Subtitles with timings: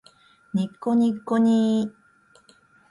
[0.55, 1.95] にっこにっこにー